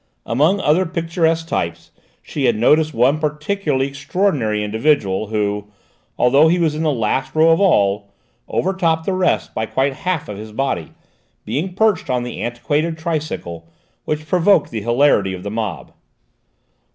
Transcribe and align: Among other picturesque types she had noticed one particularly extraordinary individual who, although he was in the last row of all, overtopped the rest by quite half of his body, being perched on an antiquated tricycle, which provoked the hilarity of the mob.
Among 0.25 0.59
other 0.59 0.87
picturesque 0.87 1.47
types 1.47 1.91
she 2.23 2.45
had 2.45 2.55
noticed 2.55 2.91
one 2.91 3.19
particularly 3.19 3.85
extraordinary 3.87 4.63
individual 4.63 5.27
who, 5.27 5.67
although 6.17 6.47
he 6.47 6.57
was 6.57 6.73
in 6.73 6.81
the 6.81 6.91
last 6.91 7.35
row 7.35 7.51
of 7.51 7.59
all, 7.61 8.09
overtopped 8.49 9.05
the 9.05 9.13
rest 9.13 9.53
by 9.53 9.67
quite 9.67 9.93
half 9.93 10.27
of 10.27 10.39
his 10.39 10.53
body, 10.53 10.93
being 11.45 11.75
perched 11.75 12.09
on 12.09 12.25
an 12.25 12.31
antiquated 12.31 12.97
tricycle, 12.97 13.67
which 14.05 14.25
provoked 14.27 14.71
the 14.71 14.81
hilarity 14.81 15.35
of 15.35 15.43
the 15.43 15.51
mob. 15.51 15.91